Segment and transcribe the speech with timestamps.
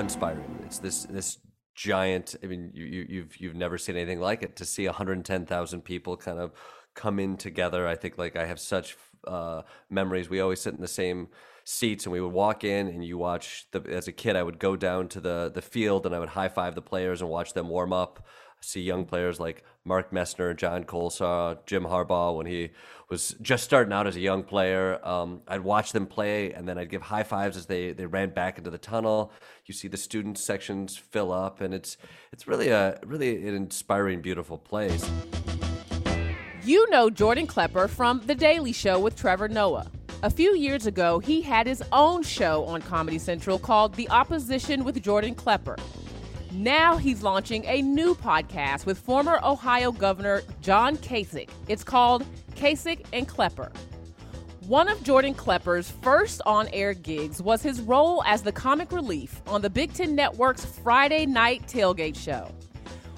[0.00, 0.58] Awe-inspiring.
[0.64, 1.38] It's this this
[1.74, 2.34] giant.
[2.42, 4.56] I mean, you, you you've you've never seen anything like it.
[4.56, 6.52] To see 110,000 people kind of
[6.94, 10.30] come in together, I think like I have such uh, memories.
[10.30, 11.28] We always sit in the same
[11.64, 14.58] seats and we would walk in and you watch the as a kid I would
[14.58, 17.52] go down to the the field and I would high five the players and watch
[17.52, 18.26] them warm up.
[18.60, 22.70] See young players like Mark Messner, John Kolesar, Jim Harbaugh when he
[23.08, 25.00] was just starting out as a young player.
[25.06, 28.30] Um, I'd watch them play and then I'd give high fives as they, they ran
[28.30, 29.32] back into the tunnel.
[29.64, 31.96] You see the student sections fill up and it's
[32.32, 35.10] it's really a really an inspiring, beautiful place.
[36.62, 39.90] You know Jordan Klepper from The Daily Show with Trevor Noah.
[40.22, 44.84] A few years ago, he had his own show on Comedy Central called The Opposition
[44.84, 45.76] with Jordan Klepper.
[46.52, 51.48] Now he's launching a new podcast with former Ohio Governor John Kasich.
[51.68, 53.70] It's called Kasich and Klepper.
[54.66, 59.40] One of Jordan Klepper's first on air gigs was his role as the comic relief
[59.46, 62.52] on the Big Ten Network's Friday night tailgate show.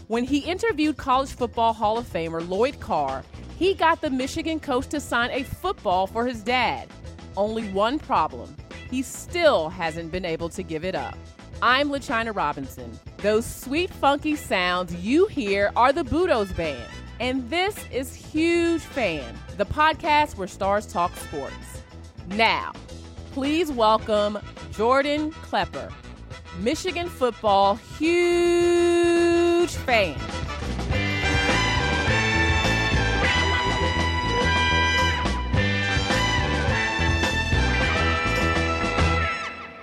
[0.08, 3.24] When he interviewed College Football Hall of Famer Lloyd Carr,
[3.58, 6.86] he got the Michigan coach to sign a football for his dad.
[7.34, 8.54] Only one problem
[8.90, 11.16] he still hasn't been able to give it up.
[11.62, 12.98] I'm LaChina Robinson.
[13.22, 16.90] Those sweet, funky sounds you hear are the Budos Band.
[17.20, 21.54] And this is Huge Fan, the podcast where stars talk sports.
[22.30, 22.72] Now,
[23.30, 24.40] please welcome
[24.72, 25.88] Jordan Klepper,
[26.58, 30.18] Michigan football huge fan.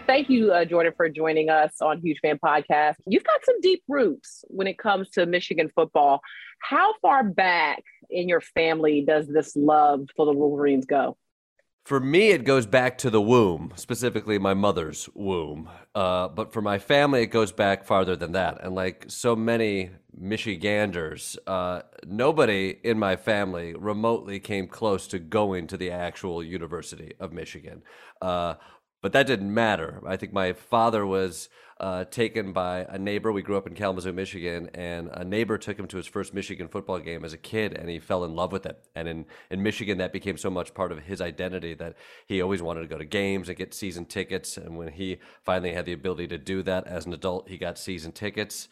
[0.09, 2.95] Thank you, uh, Jordan, for joining us on Huge Fan Podcast.
[3.05, 6.21] You've got some deep roots when it comes to Michigan football.
[6.63, 11.15] How far back in your family does this love for the Wolverines go?
[11.85, 15.69] For me, it goes back to the womb, specifically my mother's womb.
[15.93, 18.63] Uh, but for my family, it goes back farther than that.
[18.63, 25.67] And like so many Michiganders, uh, nobody in my family remotely came close to going
[25.67, 27.83] to the actual University of Michigan.
[28.21, 28.55] Uh,
[29.01, 30.01] but that didn't matter.
[30.05, 31.49] I think my father was
[31.79, 33.31] uh, taken by a neighbor.
[33.31, 36.67] We grew up in Kalamazoo, Michigan, and a neighbor took him to his first Michigan
[36.67, 38.77] football game as a kid, and he fell in love with it.
[38.95, 41.95] And in, in Michigan, that became so much part of his identity that
[42.27, 44.57] he always wanted to go to games and get season tickets.
[44.57, 47.77] And when he finally had the ability to do that as an adult, he got
[47.77, 48.67] season tickets.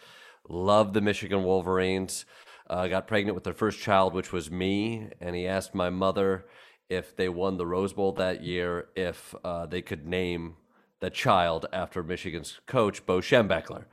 [0.49, 2.25] Loved the Michigan Wolverines.
[2.69, 6.45] Uh, got pregnant with their first child, which was me, and he asked my mother
[6.89, 10.55] if they won the Rose Bowl that year, if uh, they could name
[10.99, 13.85] the child after Michigan's coach, Bo Schembechler.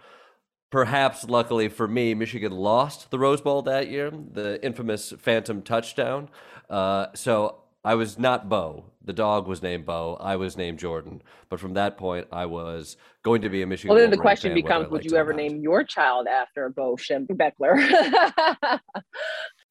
[0.71, 6.29] Perhaps, luckily for me, Michigan lost the Rose Bowl that year, the infamous phantom touchdown.
[6.69, 8.87] Uh, so I was not Bo.
[9.05, 10.17] The dog was named Bo.
[10.19, 11.23] I was named Jordan.
[11.51, 13.95] But from that point, I was going to be a Michigan.
[13.95, 17.77] Well, then the question becomes: Would you ever name your child after Bo Schembechler?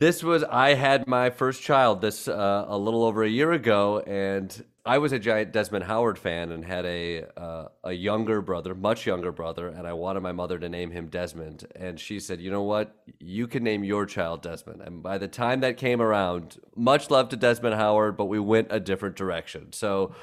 [0.03, 4.00] This was I had my first child this uh, a little over a year ago,
[4.00, 8.76] and I was a giant Desmond Howard fan and had a uh, a younger brother,
[8.76, 12.41] much younger brother, and I wanted my mother to name him Desmond, and she said,
[12.41, 12.94] "You know what?
[13.22, 17.29] You can name your child Desmond." And by the time that came around, much love
[17.29, 19.72] to Desmond Howard, but we went a different direction.
[19.72, 20.14] So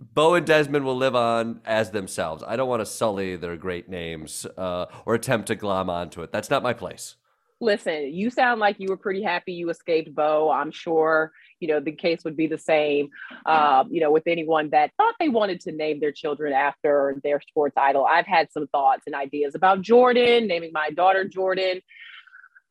[0.00, 2.42] Bo and Desmond will live on as themselves.
[2.46, 6.32] I don't want to sully their great names uh, or attempt to glom onto it.
[6.32, 7.16] That's not my place.
[7.60, 10.50] Listen, you sound like you were pretty happy you escaped Bo.
[10.50, 13.08] I'm sure you know the case would be the same.
[13.46, 17.40] Um, you know, with anyone that thought they wanted to name their children after their
[17.40, 18.04] sports idol.
[18.04, 21.80] I've had some thoughts and ideas about Jordan, naming my daughter Jordan.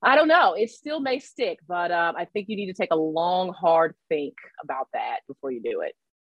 [0.04, 0.54] I don't know.
[0.54, 3.96] It still may stick, but um, I think you need to take a long, hard
[4.08, 5.96] think about that before you do it.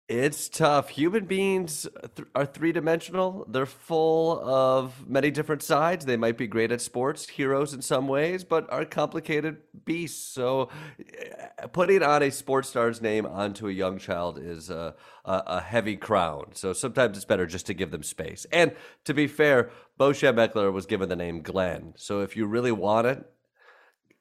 [0.10, 0.90] It's tough.
[0.90, 3.46] Human beings th- are three dimensional.
[3.48, 6.04] They're full of many different sides.
[6.04, 10.34] They might be great at sports, heroes in some ways, but are complicated beasts.
[10.34, 10.70] So,
[11.00, 14.96] eh, putting on a sports star's name onto a young child is a,
[15.26, 16.54] a, a heavy crown.
[16.54, 18.48] So, sometimes it's better just to give them space.
[18.52, 18.72] And
[19.06, 19.70] to be fair,
[20.00, 21.94] Bo Schembechler was given the name Glenn.
[21.98, 23.24] So, if you really want it,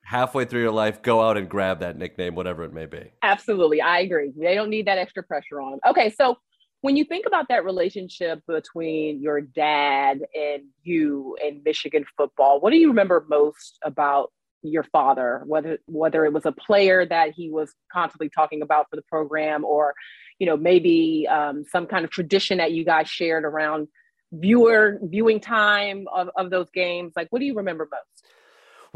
[0.09, 3.13] halfway through your life, go out and grab that nickname, whatever it may be.
[3.23, 3.83] Absolutely.
[3.83, 4.33] I agree.
[4.35, 5.81] They don't need that extra pressure on them.
[5.87, 6.09] Okay.
[6.09, 6.39] So
[6.81, 12.71] when you think about that relationship between your dad and you and Michigan football, what
[12.71, 14.33] do you remember most about
[14.63, 18.97] your father, whether whether it was a player that he was constantly talking about for
[18.97, 19.93] the program or,
[20.39, 23.89] you know, maybe um, some kind of tradition that you guys shared around
[24.33, 27.13] viewer viewing time of, of those games?
[27.15, 28.25] Like what do you remember most?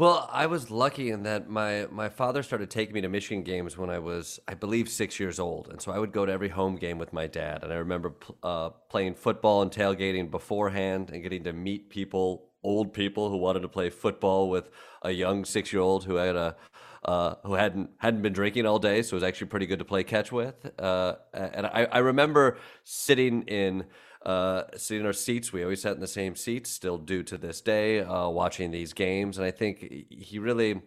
[0.03, 3.77] Well, I was lucky in that my my father started taking me to Michigan games
[3.77, 6.49] when I was, I believe, six years old, and so I would go to every
[6.49, 7.63] home game with my dad.
[7.63, 8.13] And I remember
[8.43, 13.61] uh, playing football and tailgating beforehand, and getting to meet people, old people who wanted
[13.61, 14.69] to play football with
[15.03, 16.57] a young six year old who had a
[17.05, 19.85] uh, who hadn't hadn't been drinking all day, so it was actually pretty good to
[19.85, 20.69] play catch with.
[20.77, 23.85] Uh, and I, I remember sitting in
[24.25, 25.53] uh, sitting in our seats.
[25.53, 28.93] We always sat in the same seats, still do to this day, uh, watching these
[28.93, 29.37] games.
[29.37, 29.79] And I think
[30.09, 30.81] he really.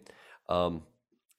[0.49, 0.83] Um,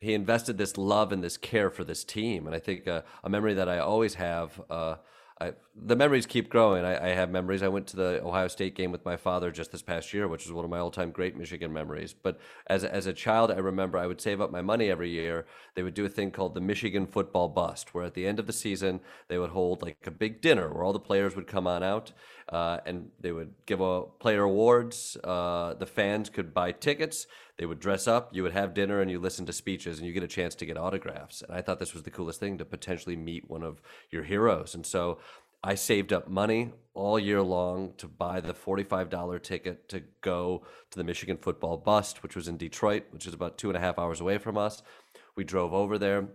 [0.01, 3.29] he invested this love and this care for this team, and I think uh, a
[3.29, 4.97] memory that I always have uh,
[5.41, 6.85] I, the memories keep growing.
[6.85, 7.63] I, I, have memories.
[7.63, 10.45] I went to the Ohio State game with my father just this past year, which
[10.45, 12.13] is one of my all-time great Michigan memories.
[12.13, 15.47] But as as a child, I remember I would save up my money every year.
[15.77, 18.49] They would do a thing called the Michigan Football Bust, where at the end of
[18.49, 21.69] the season they would hold like a big dinner where all the players would come
[21.69, 22.13] on out,
[22.49, 25.17] uh, and they would give a player awards.
[25.23, 27.27] Uh, the fans could buy tickets.
[27.59, 28.35] They would dress up.
[28.35, 30.67] You would have dinner, and you listen to speeches, and you get a chance to
[30.67, 31.43] get autographs.
[31.43, 34.75] And I thought this was the coolest thing to potentially meet one of your heroes.
[34.75, 35.19] And so
[35.63, 40.99] I saved up money all year long to buy the $45 ticket to go to
[40.99, 43.99] the Michigan football bust, which was in Detroit, which is about two and a half
[43.99, 44.83] hours away from us.
[45.37, 46.29] We drove over there.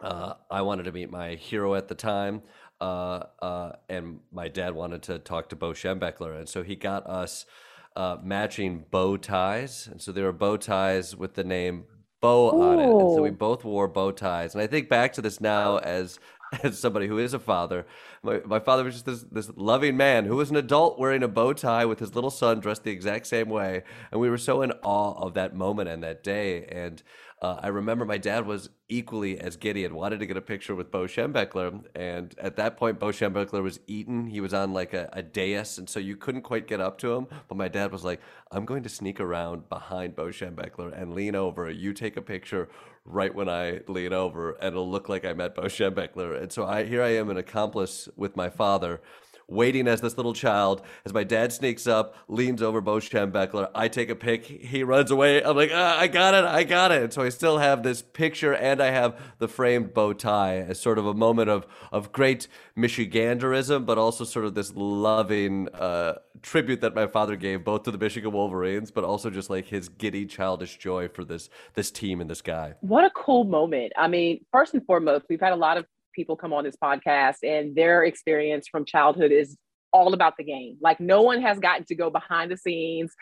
[0.00, 2.42] Uh, I wanted to meet my hero at the time,
[2.80, 6.38] uh, uh, and my dad wanted to talk to Bo Schembechler.
[6.38, 7.46] And so he got us
[7.94, 9.88] uh, matching bow ties.
[9.90, 11.84] And so there were bow ties with the name
[12.20, 12.88] Bo on it.
[12.88, 14.54] And so we both wore bow ties.
[14.54, 16.18] And I think back to this now as
[16.62, 17.86] as somebody who is a father.
[18.22, 21.28] My, my father was just this, this loving man who was an adult wearing a
[21.28, 23.82] bow tie with his little son dressed the exact same way.
[24.10, 26.64] And we were so in awe of that moment and that day.
[26.66, 27.02] And
[27.42, 30.74] uh, I remember my dad was equally as giddy and wanted to get a picture
[30.74, 31.84] with Bo Schembechler.
[31.94, 34.26] And at that point, Bo Schembechler was eaten.
[34.26, 37.12] He was on like a, a dais, and so you couldn't quite get up to
[37.12, 37.26] him.
[37.48, 41.34] But my dad was like, I'm going to sneak around behind Bo Schembechler and lean
[41.34, 41.70] over.
[41.70, 42.70] You take a picture
[43.04, 46.40] right when I lean over, and it'll look like I met Bo Schembechler.
[46.40, 49.02] And so I, here I am, an accomplice with my father
[49.48, 53.70] waiting as this little child as my dad sneaks up, leans over Bo Schembechler.
[53.74, 54.44] I take a pic.
[54.44, 55.42] He runs away.
[55.42, 56.44] I'm like, ah, I got it.
[56.44, 57.12] I got it.
[57.12, 60.98] So I still have this picture and I have the framed bow tie as sort
[60.98, 66.80] of a moment of, of great Michiganderism, but also sort of this loving uh, tribute
[66.80, 70.26] that my father gave both to the Michigan Wolverines, but also just like his giddy,
[70.26, 72.74] childish joy for this this team and this guy.
[72.80, 73.92] What a cool moment.
[73.96, 77.36] I mean, first and foremost, we've had a lot of people come on this podcast
[77.44, 79.56] and their experience from childhood is
[79.92, 80.76] all about the game.
[80.80, 83.14] Like no one has gotten to go behind the scenes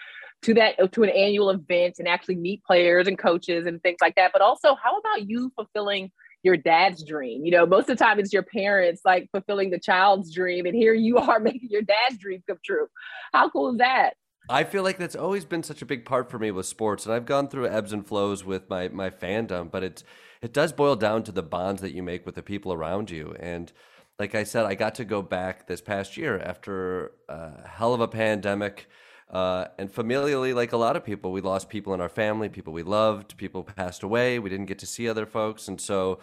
[0.42, 4.14] to that to an annual event and actually meet players and coaches and things like
[4.14, 4.32] that.
[4.32, 6.10] But also, how about you fulfilling
[6.42, 7.44] your dad's dream?
[7.44, 10.74] You know, most of the time it's your parents like fulfilling the child's dream, and
[10.74, 12.86] here you are making your dad's dream come true.
[13.32, 14.14] How cool is that?
[14.48, 17.14] I feel like that's always been such a big part for me with sports, and
[17.14, 20.04] I've gone through ebbs and flows with my my fandom, but it's
[20.42, 23.34] it does boil down to the bonds that you make with the people around you.
[23.40, 23.72] And
[24.18, 28.00] like I said, I got to go back this past year after a hell of
[28.00, 28.86] a pandemic.
[29.30, 32.72] Uh, and familially, like a lot of people, we lost people in our family, people
[32.72, 34.38] we loved, people passed away.
[34.38, 35.66] We didn't get to see other folks.
[35.66, 36.20] And so,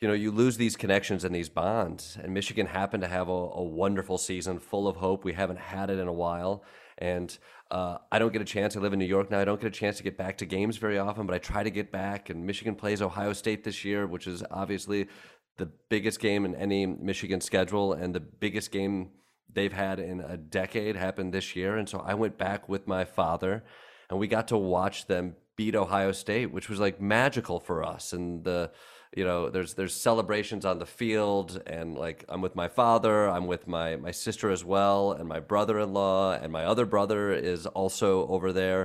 [0.00, 2.16] you know, you lose these connections and these bonds.
[2.20, 5.22] And Michigan happened to have a, a wonderful season full of hope.
[5.22, 6.64] We haven't had it in a while.
[7.00, 7.36] And
[7.70, 8.76] uh, I don't get a chance.
[8.76, 9.40] I live in New York now.
[9.40, 11.62] I don't get a chance to get back to games very often, but I try
[11.62, 12.28] to get back.
[12.28, 15.08] And Michigan plays Ohio State this year, which is obviously
[15.56, 19.10] the biggest game in any Michigan schedule and the biggest game
[19.52, 21.76] they've had in a decade happened this year.
[21.76, 23.64] And so I went back with my father
[24.08, 28.04] and we got to watch them beat Ohio State, which was like magical for us.
[28.16, 28.70] And the
[29.18, 33.46] you know there's there's celebrations on the field and like i'm with my father i'm
[33.48, 38.08] with my my sister as well and my brother-in-law and my other brother is also
[38.28, 38.82] over there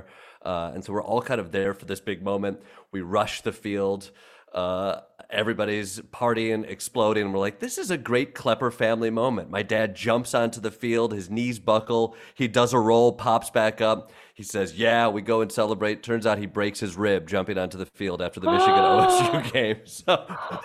[0.50, 2.56] uh, and so we're all kind of there for this big moment
[2.90, 4.10] we rush the field
[4.52, 7.32] Uh, everybody's partying, exploding.
[7.32, 9.50] We're like, this is a great Klepper family moment.
[9.50, 13.80] My dad jumps onto the field, his knees buckle, he does a roll, pops back
[13.80, 14.12] up.
[14.36, 16.02] He says, Yeah, we go and celebrate.
[16.02, 19.76] Turns out he breaks his rib jumping onto the field after the Michigan OSU game.
[19.86, 20.24] So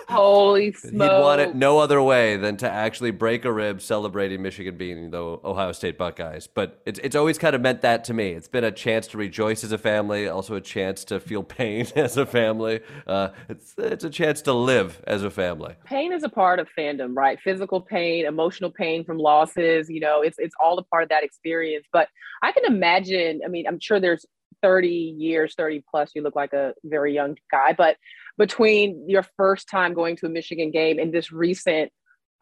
[0.09, 0.91] holy smokes.
[0.91, 5.09] He'd want it no other way than to actually break a rib celebrating Michigan beating
[5.09, 6.47] the Ohio State Buckeyes.
[6.47, 8.31] But it's, it's always kind of meant that to me.
[8.31, 11.87] It's been a chance to rejoice as a family, also a chance to feel pain
[11.95, 12.81] as a family.
[13.07, 15.75] Uh, it's, it's a chance to live as a family.
[15.85, 17.39] Pain is a part of fandom, right?
[17.39, 21.23] Physical pain, emotional pain from losses, you know, it's, it's all a part of that
[21.23, 21.85] experience.
[21.93, 22.09] But
[22.43, 24.25] I can imagine, I mean, mean, I'm sure there's
[24.61, 27.97] 30 years, 30 plus, you look like a very young guy, but
[28.37, 31.91] between your first time going to a Michigan game and this recent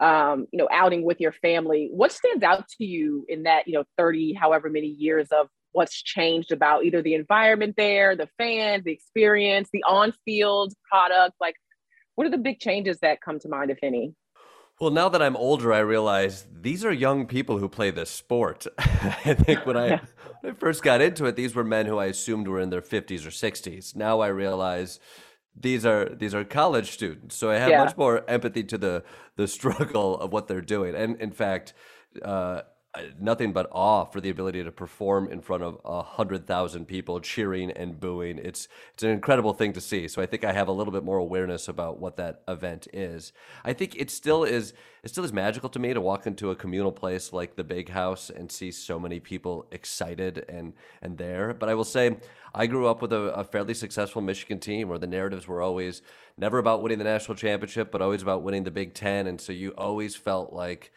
[0.00, 3.74] um, you know, outing with your family, what stands out to you in that, you
[3.74, 8.84] know, 30, however many years of what's changed about either the environment there, the fans,
[8.84, 11.34] the experience, the on-field product?
[11.38, 11.54] Like,
[12.14, 14.14] what are the big changes that come to mind, if any?
[14.80, 18.66] Well, now that I'm older, I realize these are young people who play this sport.
[18.78, 20.00] I think when I
[20.40, 22.80] when I first got into it, these were men who I assumed were in their
[22.80, 23.94] 50s or 60s.
[23.94, 24.98] Now I realize
[25.54, 27.84] these are these are college students, so I have yeah.
[27.84, 29.04] much more empathy to the
[29.36, 30.94] the struggle of what they're doing.
[30.94, 31.74] And in fact,
[32.22, 36.44] uh, Uh, nothing but awe for the ability to perform in front of a hundred
[36.44, 38.36] thousand people cheering and booing.
[38.36, 40.08] It's it's an incredible thing to see.
[40.08, 43.32] So I think I have a little bit more awareness about what that event is.
[43.64, 44.72] I think it still is
[45.04, 47.90] it still is magical to me to walk into a communal place like the Big
[47.90, 51.54] House and see so many people excited and and there.
[51.54, 52.16] But I will say
[52.52, 56.02] I grew up with a, a fairly successful Michigan team where the narratives were always
[56.36, 59.52] never about winning the national championship, but always about winning the Big Ten, and so
[59.52, 60.90] you always felt like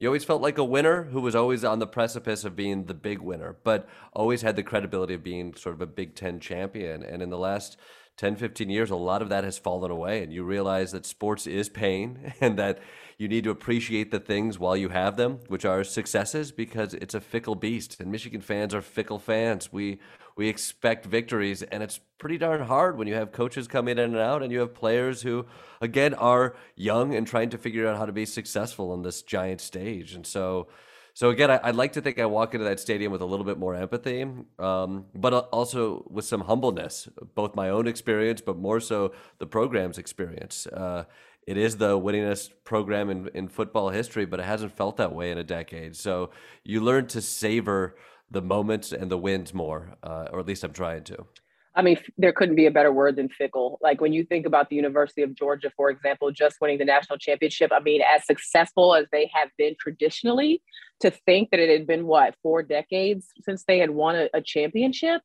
[0.00, 2.94] you always felt like a winner who was always on the precipice of being the
[2.94, 7.02] big winner, but always had the credibility of being sort of a Big Ten champion.
[7.02, 7.76] And in the last
[8.16, 10.22] 10, 15 years, a lot of that has fallen away.
[10.22, 12.78] And you realize that sports is pain and that
[13.16, 17.14] you need to appreciate the things while you have them, which are successes, because it's
[17.14, 17.98] a fickle beast.
[17.98, 19.72] And Michigan fans are fickle fans.
[19.72, 19.98] We
[20.38, 24.16] we expect victories, and it's pretty darn hard when you have coaches come in and
[24.16, 25.44] out, and you have players who,
[25.80, 29.60] again, are young and trying to figure out how to be successful on this giant
[29.60, 30.14] stage.
[30.14, 30.68] And so,
[31.12, 33.44] so again, I, would like to think I walk into that stadium with a little
[33.44, 34.24] bit more empathy,
[34.60, 39.98] um, but also with some humbleness, both my own experience, but more so the program's
[39.98, 40.68] experience.
[40.68, 41.02] Uh,
[41.48, 45.32] it is the winningest program in, in football history, but it hasn't felt that way
[45.32, 45.96] in a decade.
[45.96, 46.30] So
[46.62, 47.96] you learn to savor
[48.30, 51.26] the moments and the wins more, uh, or at least I'm trying to.
[51.74, 53.78] I mean, there couldn't be a better word than fickle.
[53.80, 57.18] Like when you think about the University of Georgia, for example, just winning the national
[57.18, 60.60] championship, I mean, as successful as they have been traditionally,
[61.00, 64.42] to think that it had been what, four decades since they had won a, a
[64.42, 65.22] championship,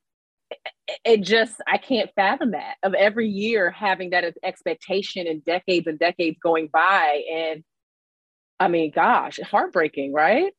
[1.03, 5.97] it just, I can't fathom that of every year having that expectation and decades and
[5.97, 7.23] decades going by.
[7.33, 7.63] And
[8.59, 10.53] I mean, gosh, heartbreaking, right?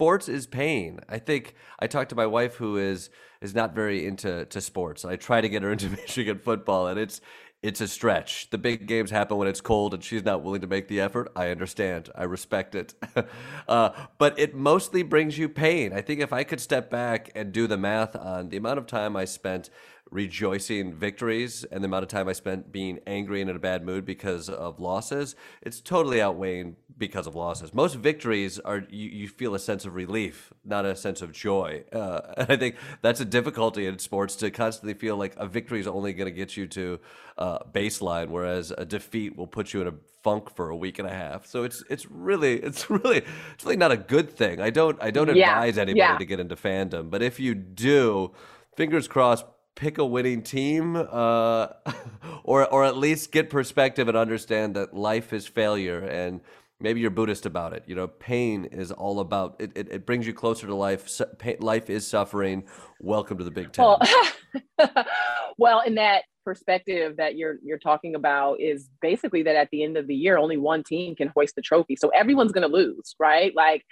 [0.00, 0.98] Sports is pain.
[1.10, 3.10] I think I talked to my wife who is
[3.42, 5.04] is not very into to sports.
[5.04, 7.20] I try to get her into Michigan football, and it's
[7.62, 8.48] it's a stretch.
[8.48, 11.30] The big games happen when it's cold, and she's not willing to make the effort.
[11.36, 12.08] I understand.
[12.14, 12.94] I respect it.
[13.68, 15.92] uh, but it mostly brings you pain.
[15.92, 18.86] I think if I could step back and do the math on the amount of
[18.86, 19.68] time I spent
[20.10, 23.84] rejoicing victories and the amount of time I spent being angry and in a bad
[23.84, 27.72] mood because of losses, it's totally outweighing because of losses.
[27.72, 31.84] Most victories are you, you feel a sense of relief, not a sense of joy.
[31.92, 35.80] Uh, and I think that's a difficulty in sports to constantly feel like a victory
[35.80, 37.00] is only going to get you to
[37.38, 41.08] uh, baseline, whereas a defeat will put you in a funk for a week and
[41.08, 41.46] a half.
[41.46, 43.22] So it's it's really it's really
[43.54, 44.60] it's really not a good thing.
[44.60, 45.50] I don't I don't yeah.
[45.50, 46.18] advise anybody yeah.
[46.18, 48.32] to get into fandom, but if you do,
[48.76, 49.46] fingers crossed
[49.80, 51.68] pick a winning team, uh,
[52.44, 56.40] or or at least get perspective and understand that life is failure, and
[56.78, 57.84] maybe you're Buddhist about it.
[57.86, 59.72] You know, pain is all about it.
[59.74, 61.20] It, it brings you closer to life.
[61.60, 62.64] life is suffering.
[63.00, 63.84] Welcome to the Big Ten.
[63.84, 64.00] Well,
[65.58, 69.96] well, in that perspective that you're you're talking about is basically that at the end
[69.96, 73.14] of the year, only one team can hoist the trophy, so everyone's going to lose,
[73.18, 73.52] right?
[73.56, 73.84] Like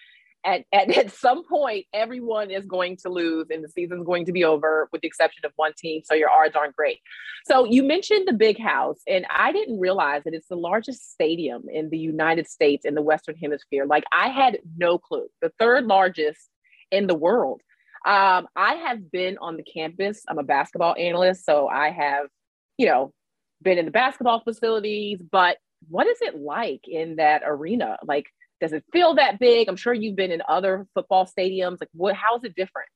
[0.45, 4.33] at, at, at some point, everyone is going to lose and the season's going to
[4.33, 6.03] be over with the exception of one team.
[6.05, 6.99] So your odds aren't great.
[7.47, 11.65] So you mentioned the big house, and I didn't realize that it's the largest stadium
[11.73, 13.87] in the United States in the Western Hemisphere.
[13.87, 15.29] Like I had no clue.
[15.41, 16.51] The third largest
[16.91, 17.63] in the world.
[18.07, 20.23] Um, I have been on the campus.
[20.29, 22.27] I'm a basketball analyst, so I have,
[22.77, 23.13] you know,
[23.61, 27.99] been in the basketball facilities, but what is it like in that arena?
[28.05, 28.27] Like
[28.61, 29.69] does it feel that big?
[29.69, 31.79] I'm sure you've been in other football stadiums.
[31.81, 32.15] Like, what?
[32.15, 32.89] How is it different?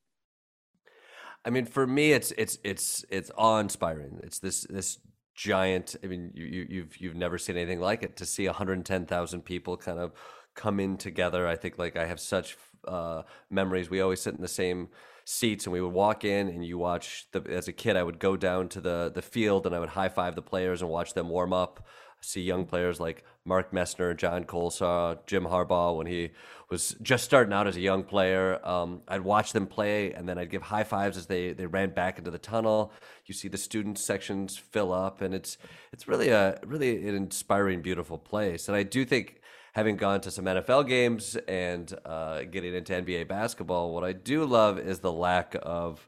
[1.45, 4.21] I mean, for me, it's it's it's it's awe inspiring.
[4.23, 4.99] It's this this
[5.35, 5.97] giant.
[6.03, 8.17] I mean, you, you you've you've never seen anything like it.
[8.17, 10.13] To see 110,000 people kind of
[10.55, 13.91] come in together, I think like I have such uh, memories.
[13.91, 14.89] We always sit in the same
[15.25, 18.19] seats and we would walk in and you watch the as a kid I would
[18.19, 21.15] go down to the the field and I would high five the players and watch
[21.15, 21.87] them warm up
[22.23, 26.31] see young players like Mark Messner, John Kolesar, Jim Harbaugh when he
[26.71, 28.59] was just starting out as a young player.
[28.67, 31.91] Um, I'd watch them play, and then I'd give high fives as they, they ran
[31.91, 32.93] back into the tunnel.
[33.27, 35.59] You see the student sections fill up, and it's
[35.93, 38.69] it's really a really an inspiring, beautiful place.
[38.69, 39.41] And I do think
[39.75, 44.45] having gone to some NFL games and uh, getting into NBA basketball, what I do
[44.45, 46.07] love is the lack of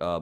[0.00, 0.20] uh,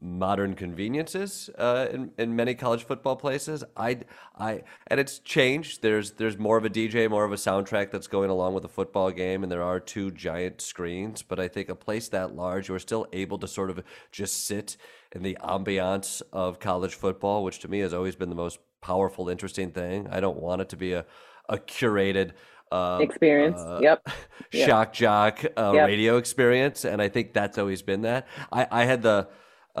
[0.00, 3.64] modern conveniences uh, in, in many college football places.
[3.76, 4.00] I,
[4.38, 5.82] I, and it's changed.
[5.82, 8.68] There's there's more of a DJ, more of a soundtrack that's going along with the
[8.68, 11.22] football game, and there are two giant screens.
[11.22, 13.82] But I think a place that large, you're still able to sort of
[14.12, 14.76] just sit
[15.12, 19.28] in the ambiance of college football, which to me has always been the most powerful,
[19.28, 20.08] interesting thing.
[20.10, 21.06] I don't want it to be a
[21.48, 22.32] a curated
[22.72, 23.60] um, experience.
[23.60, 24.08] Uh, yep.
[24.52, 25.86] Shock jock uh, yep.
[25.86, 28.26] radio experience, and I think that's always been that.
[28.50, 29.28] I, I had the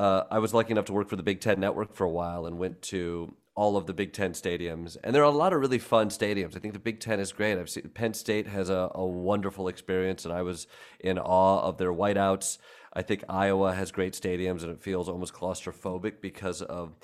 [0.00, 2.46] uh, I was lucky enough to work for the Big Ten Network for a while
[2.46, 5.60] and went to all of the Big Ten stadiums, and there are a lot of
[5.60, 6.56] really fun stadiums.
[6.56, 7.58] I think the Big Ten is great.
[7.58, 10.66] I've seen Penn State has a, a wonderful experience, and I was
[11.00, 12.56] in awe of their whiteouts.
[12.94, 16.94] I think Iowa has great stadiums, and it feels almost claustrophobic because of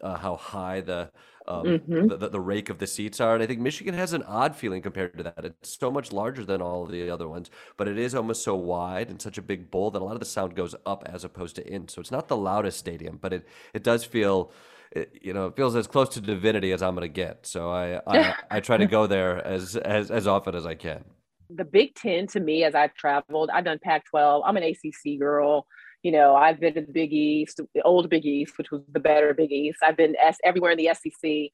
[0.00, 1.10] uh, how high the
[1.48, 2.08] um, mm-hmm.
[2.08, 3.34] the, the, rake of the seats are.
[3.34, 5.44] And I think Michigan has an odd feeling compared to that.
[5.44, 8.54] It's so much larger than all of the other ones, but it is almost so
[8.54, 11.24] wide and such a big bowl that a lot of the sound goes up as
[11.24, 11.88] opposed to in.
[11.88, 14.52] So it's not the loudest stadium, but it it does feel.
[14.90, 17.44] It, you know, it feels as close to divinity as I'm going to get.
[17.44, 21.04] So I, I, I try to go there as, as as often as I can.
[21.50, 24.42] The Big Ten to me, as I've traveled, I've done Pac-12.
[24.46, 25.66] I'm an ACC girl
[26.02, 29.00] you know, I've been to the Big East, the old Big East, which was the
[29.00, 29.78] better Big East.
[29.82, 30.14] I've been
[30.44, 31.50] everywhere in the SEC.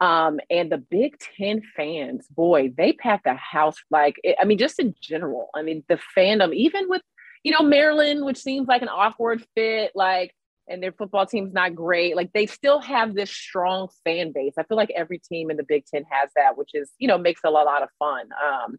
[0.00, 4.80] Um, and the Big Ten fans, boy, they pack the house like, I mean, just
[4.80, 5.48] in general.
[5.54, 7.02] I mean, the fandom, even with,
[7.44, 10.34] you know, Maryland, which seems like an awkward fit, like,
[10.68, 12.16] and their football team's not great.
[12.16, 14.54] Like, they still have this strong fan base.
[14.58, 17.18] I feel like every team in the Big Ten has that, which is, you know,
[17.18, 18.28] makes it a lot of fun.
[18.42, 18.78] Um,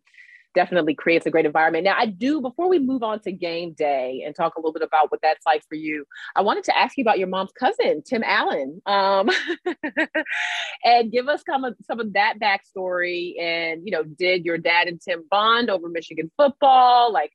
[0.56, 1.84] definitely creates a great environment.
[1.84, 4.82] Now, I do, before we move on to game day and talk a little bit
[4.82, 8.02] about what that's like for you, I wanted to ask you about your mom's cousin,
[8.04, 9.30] Tim Allen, um,
[10.84, 13.40] and give us some of, some of that backstory.
[13.40, 17.12] And, you know, did your dad and Tim bond over Michigan football?
[17.12, 17.32] Like,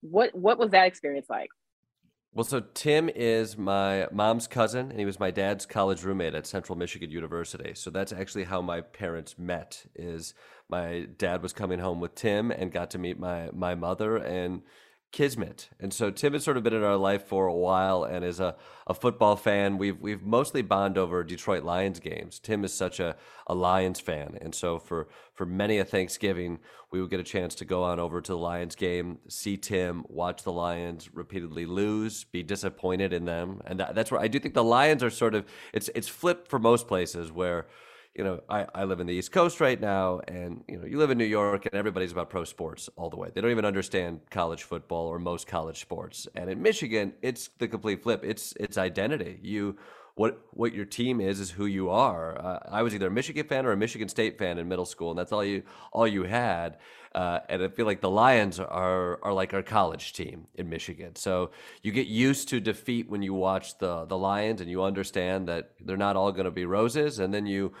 [0.00, 1.50] what, what was that experience like?
[2.32, 6.46] Well, so Tim is my mom's cousin, and he was my dad's college roommate at
[6.46, 7.74] Central Michigan University.
[7.74, 9.84] So that's actually how my parents met.
[9.96, 10.32] Is
[10.70, 14.62] my dad was coming home with Tim and got to meet my my mother and
[15.12, 15.70] Kismet.
[15.80, 18.38] And so Tim has sort of been in our life for a while and is
[18.38, 18.54] a,
[18.86, 19.76] a football fan.
[19.76, 22.38] We've we've mostly bond over Detroit Lions games.
[22.38, 23.16] Tim is such a,
[23.48, 24.38] a Lions fan.
[24.40, 26.60] And so for, for many a Thanksgiving,
[26.92, 30.04] we would get a chance to go on over to the Lions game, see Tim,
[30.08, 33.62] watch the Lions repeatedly lose, be disappointed in them.
[33.66, 36.48] And that, that's where I do think the Lions are sort of it's it's flipped
[36.48, 37.66] for most places where
[38.14, 40.98] you know, I, I live in the East Coast right now, and you know, you
[40.98, 43.30] live in New York, and everybody's about pro sports all the way.
[43.32, 46.26] They don't even understand college football or most college sports.
[46.34, 48.24] And in Michigan, it's the complete flip.
[48.24, 49.38] It's it's identity.
[49.42, 49.76] You
[50.16, 52.38] what what your team is is who you are.
[52.38, 55.10] Uh, I was either a Michigan fan or a Michigan State fan in middle school,
[55.10, 56.78] and that's all you all you had.
[57.14, 61.14] Uh, and I feel like the Lions are are like our college team in Michigan.
[61.14, 65.46] So you get used to defeat when you watch the the Lions, and you understand
[65.48, 67.72] that they're not all going to be roses, and then you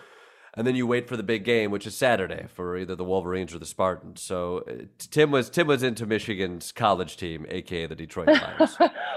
[0.54, 3.54] and then you wait for the big game, which is Saturday for either the Wolverines
[3.54, 4.20] or the Spartans.
[4.20, 8.76] So uh, Tim was Tim was into Michigan's college team, aka the Detroit Lions.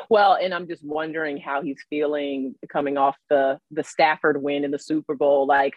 [0.10, 4.72] well, and I'm just wondering how he's feeling coming off the the Stafford win in
[4.72, 5.48] the Super Bowl.
[5.48, 5.74] Like,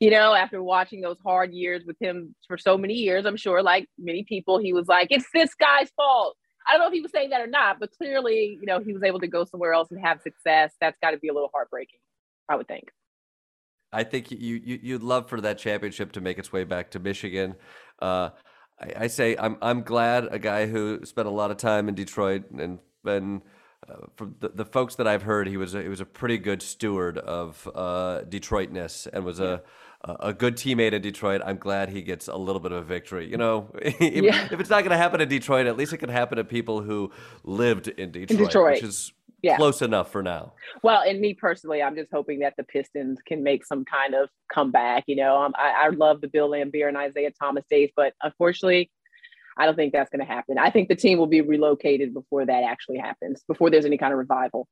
[0.00, 3.62] you know, after watching those hard years with him for so many years, I'm sure,
[3.62, 6.36] like many people, he was like, "It's this guy's fault."
[6.68, 8.92] I don't know if he was saying that or not, but clearly, you know, he
[8.92, 10.72] was able to go somewhere else and have success.
[10.80, 12.00] That's got to be a little heartbreaking,
[12.48, 12.88] I would think.
[13.92, 16.98] I think you, you you'd love for that championship to make its way back to
[16.98, 17.54] Michigan.
[18.00, 18.30] Uh,
[18.80, 21.94] I, I, say I'm I'm glad a guy who spent a lot of time in
[21.94, 23.42] Detroit and been
[23.88, 26.38] uh, from the, the folks that I've heard, he was a, he was a pretty
[26.38, 29.62] good steward of uh, Detroitness and was a
[30.08, 31.40] a good teammate in Detroit.
[31.44, 33.28] I'm glad he gets a little bit of a victory.
[33.28, 34.48] You know, if, yeah.
[34.50, 36.82] if it's not going to happen in Detroit, at least it can happen to people
[36.82, 37.10] who
[37.44, 38.74] lived in Detroit, in Detroit.
[38.74, 39.12] which is
[39.46, 39.56] yeah.
[39.56, 40.52] close enough for now.
[40.82, 44.28] Well, and me personally, I'm just hoping that the Pistons can make some kind of
[44.52, 45.04] comeback.
[45.06, 48.90] You know, um, I, I love the Bill Laimbeer and Isiah Thomas days, but unfortunately,
[49.56, 50.58] I don't think that's going to happen.
[50.58, 54.12] I think the team will be relocated before that actually happens, before there's any kind
[54.12, 54.68] of revival.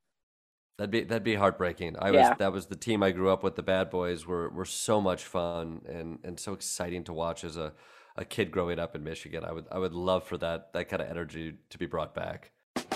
[0.76, 1.96] That'd be that'd be heartbreaking.
[2.00, 2.30] I Yeah.
[2.30, 3.54] was that was the team I grew up with.
[3.54, 7.56] The Bad Boys were were so much fun and and so exciting to watch as
[7.56, 7.72] a
[8.16, 9.44] a kid growing up in Michigan.
[9.44, 12.50] I would I would love for that that kind of energy to be brought back.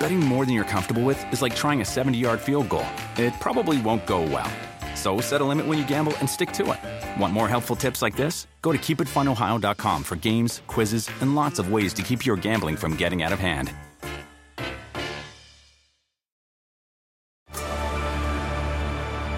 [0.00, 2.86] Betting more than you're comfortable with is like trying a 70 yard field goal.
[3.18, 4.50] It probably won't go well.
[4.96, 7.20] So set a limit when you gamble and stick to it.
[7.20, 8.46] Want more helpful tips like this?
[8.62, 12.96] Go to keepitfunohio.com for games, quizzes, and lots of ways to keep your gambling from
[12.96, 13.74] getting out of hand.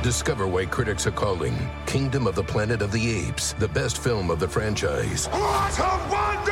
[0.05, 4.31] Discover why critics are calling Kingdom of the Planet of the Apes the best film
[4.31, 5.27] of the franchise.
[5.27, 6.52] What a wonderful day!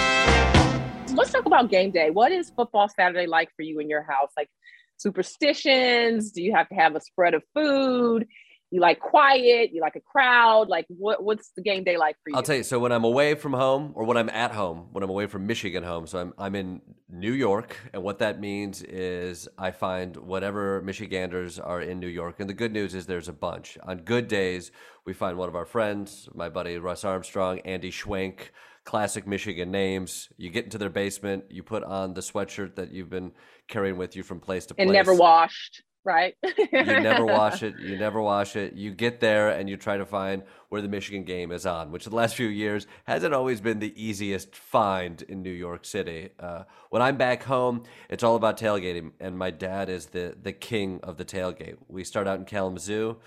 [1.21, 2.09] Let's talk about game day.
[2.09, 4.31] What is football Saturday like for you in your house?
[4.35, 4.49] Like
[4.97, 6.31] superstitions?
[6.31, 8.25] Do you have to have a spread of food?
[8.71, 9.69] You like quiet?
[9.71, 10.67] You like a crowd?
[10.67, 11.23] Like what?
[11.23, 12.35] What's the game day like for you?
[12.35, 12.63] I'll tell you.
[12.63, 15.45] So when I'm away from home, or when I'm at home, when I'm away from
[15.45, 20.17] Michigan home, so I'm I'm in New York, and what that means is I find
[20.17, 23.77] whatever Michiganders are in New York, and the good news is there's a bunch.
[23.83, 24.71] On good days,
[25.05, 28.49] we find one of our friends, my buddy Russ Armstrong, Andy Schwenk,
[28.83, 30.29] classic Michigan names.
[30.37, 33.31] You get into their basement, you put on the sweatshirt that you've been
[33.67, 36.35] carrying with you from place to place, and never washed, right?
[36.43, 37.75] you never wash it.
[37.79, 38.73] You never wash it.
[38.73, 42.05] You get there and you try to find where the Michigan game is on, which
[42.05, 46.29] the last few years hasn't always been the easiest find in New York City.
[46.39, 50.53] Uh, when I'm back home, it's all about tailgating, and my dad is the the
[50.53, 51.77] king of the tailgate.
[51.87, 53.17] We start out in Kalamazoo.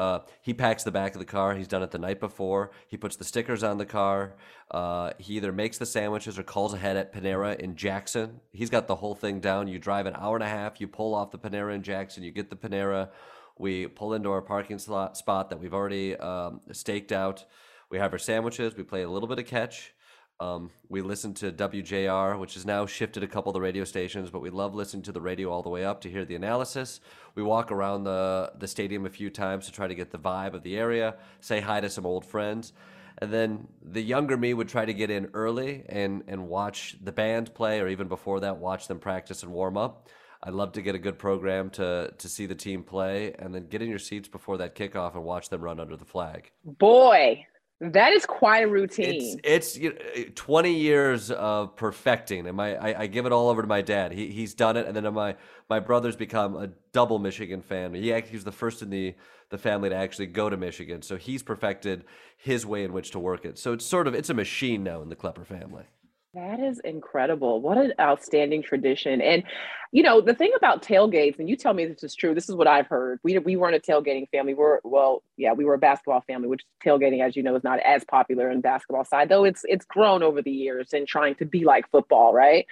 [0.00, 1.54] Uh, he packs the back of the car.
[1.54, 2.70] He's done it the night before.
[2.88, 4.32] He puts the stickers on the car.
[4.70, 8.40] Uh, he either makes the sandwiches or calls ahead at Panera in Jackson.
[8.50, 9.68] He's got the whole thing down.
[9.68, 10.80] You drive an hour and a half.
[10.80, 12.22] You pull off the Panera in Jackson.
[12.22, 13.10] You get the Panera.
[13.58, 17.44] We pull into our parking slot spot that we've already um, staked out.
[17.90, 18.74] We have our sandwiches.
[18.74, 19.92] We play a little bit of catch.
[20.40, 24.30] Um, we listen to WJR, which has now shifted a couple of the radio stations,
[24.30, 27.00] but we love listening to the radio all the way up to hear the analysis.
[27.34, 30.54] We walk around the, the stadium a few times to try to get the vibe
[30.54, 32.72] of the area, say hi to some old friends.
[33.18, 37.12] And then the younger me would try to get in early and, and watch the
[37.12, 40.08] band play, or even before that, watch them practice and warm up.
[40.42, 43.66] I'd love to get a good program to, to see the team play, and then
[43.66, 46.50] get in your seats before that kickoff and watch them run under the flag.
[46.64, 47.46] Boy,
[47.80, 49.38] that is quite a routine.
[49.42, 53.48] It's it's you know, 20 years of perfecting, and my I, I give it all
[53.48, 54.12] over to my dad.
[54.12, 55.36] He he's done it, and then my
[55.68, 57.94] my brother's become a double Michigan fan.
[57.94, 59.14] He actually was the first in the
[59.48, 62.04] the family to actually go to Michigan, so he's perfected
[62.36, 63.58] his way in which to work it.
[63.58, 65.84] So it's sort of it's a machine now in the Klepper family.
[66.34, 67.60] That is incredible.
[67.60, 69.20] What an outstanding tradition.
[69.20, 69.42] And
[69.92, 72.54] you know, the thing about tailgates, and you tell me this is true, this is
[72.54, 73.18] what I've heard.
[73.24, 74.54] We we weren't a tailgating family.
[74.54, 77.80] We're well, yeah, we were a basketball family, which tailgating, as you know, is not
[77.80, 81.44] as popular in basketball side, though it's it's grown over the years and trying to
[81.44, 82.64] be like football, right?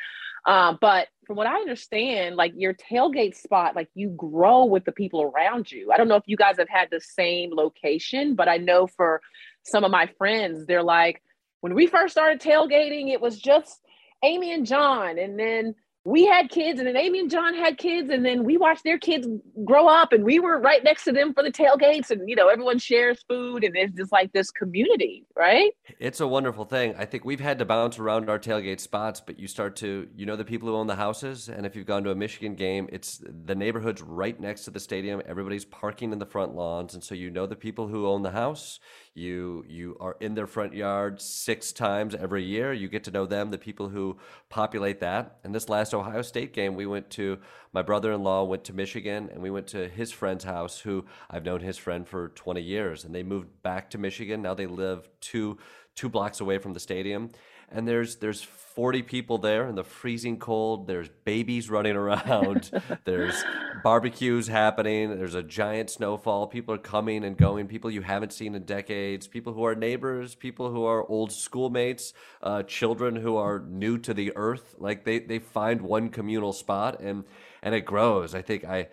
[0.47, 4.93] Um, but from what I understand, like your tailgate spot, like you grow with the
[4.93, 5.91] people around you.
[5.93, 9.21] I don't know if you guys have had the same location, but I know for
[9.65, 11.23] some of my friends, they're like,
[11.61, 13.81] when we first started tailgating, it was just
[14.23, 18.09] Amy and John, and then we had kids, and then Amy and John had kids,
[18.11, 19.29] and then we watched their kids
[19.65, 22.49] grow up, and we were right next to them for the tailgates, and you know
[22.49, 25.73] everyone shares food, and it's just like this community, right?
[26.01, 26.95] It's a wonderful thing.
[26.97, 30.25] I think we've had to bounce around our tailgate spots, but you start to, you
[30.25, 31.49] know, the people who own the houses.
[31.49, 34.81] And if you've gone to a Michigan game, it's the neighborhood's right next to the
[34.81, 35.21] stadium.
[35.27, 36.95] Everybody's parking in the front lawns.
[36.95, 38.79] And so you know the people who own the house.
[39.19, 42.73] You you are in their front yard six times every year.
[42.73, 44.17] You get to know them, the people who
[44.49, 45.39] populate that.
[45.43, 47.39] And this last Ohio State game, we went to
[47.73, 51.61] my brother-in-law went to Michigan, and we went to his friend's house, who I've known
[51.61, 54.41] his friend for 20 years, and they moved back to Michigan.
[54.41, 55.59] Now they live two
[55.95, 57.29] two blocks away from the stadium.
[57.71, 58.43] And there's there's
[58.79, 60.87] 40 people there in the freezing cold.
[60.87, 62.71] There's babies running around.
[63.05, 63.43] there's
[63.83, 65.17] barbecues happening.
[65.19, 66.47] There's a giant snowfall.
[66.47, 67.67] People are coming and going.
[67.67, 69.27] People you haven't seen in decades.
[69.27, 70.37] People who are neighbors.
[70.37, 72.13] People who are old schoolmates.
[72.41, 74.77] Uh, children who are new to the earth.
[74.79, 77.25] Like they they find one communal spot and
[77.63, 78.33] and it grows.
[78.35, 78.89] I think I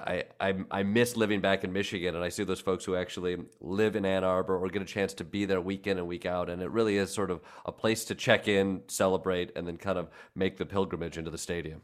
[0.00, 3.36] I, I, I miss living back in Michigan, and I see those folks who actually
[3.60, 6.26] live in Ann Arbor or get a chance to be there week in and week
[6.26, 6.48] out.
[6.48, 9.98] And it really is sort of a place to check in, celebrate, and then kind
[9.98, 11.82] of make the pilgrimage into the stadium.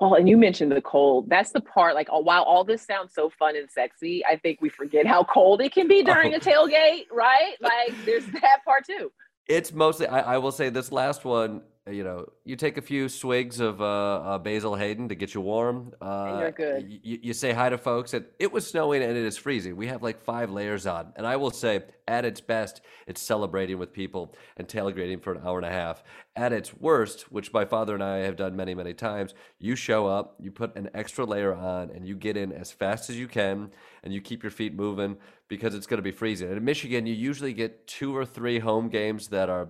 [0.00, 1.28] Well, and you mentioned the cold.
[1.28, 4.60] That's the part, like, oh, while all this sounds so fun and sexy, I think
[4.60, 6.12] we forget how cold it can be oh.
[6.12, 6.38] during oh.
[6.38, 7.54] a tailgate, right?
[7.60, 9.12] Like, there's that part too.
[9.46, 13.08] It's mostly, I, I will say, this last one you know, you take a few
[13.08, 15.92] swigs of uh, uh, Basil Hayden to get you warm.
[16.00, 16.88] Uh, You're good.
[17.04, 19.74] Y- you say hi to folks, and it was snowing and it is freezing.
[19.74, 23.78] We have like five layers on, and I will say, at its best, it's celebrating
[23.78, 26.04] with people and tailgating for an hour and a half.
[26.36, 30.06] At its worst, which my father and I have done many, many times, you show
[30.06, 33.26] up, you put an extra layer on, and you get in as fast as you
[33.26, 33.70] can,
[34.04, 35.16] and you keep your feet moving
[35.48, 36.48] because it's going to be freezing.
[36.48, 39.68] And in Michigan, you usually get two or three home games that are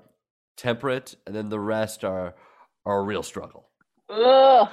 [0.62, 2.34] temperate, and then the rest are
[2.86, 3.68] are a real struggle.
[4.08, 4.68] Ugh.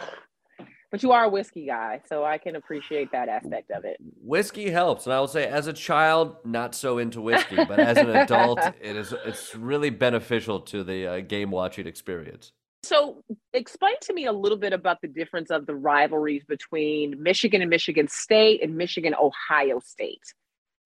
[0.92, 3.98] But you are a whiskey guy, so I can appreciate that aspect of it.
[4.24, 7.98] Whiskey helps, and I will say, as a child, not so into whiskey, but as
[7.98, 12.52] an adult, it is it's really beneficial to the uh, game watching experience.
[12.82, 13.24] So,
[13.54, 17.70] explain to me a little bit about the difference of the rivalries between Michigan and
[17.70, 20.34] Michigan State and Michigan Ohio State,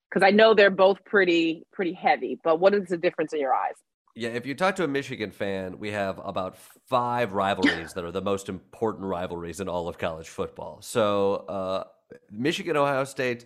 [0.10, 2.38] because I know they're both pretty pretty heavy.
[2.44, 3.76] But what is the difference in your eyes?
[4.16, 6.56] Yeah, if you talk to a Michigan fan, we have about
[6.88, 10.80] five rivalries that are the most important rivalries in all of college football.
[10.82, 11.84] So, uh,
[12.30, 13.46] Michigan, Ohio State,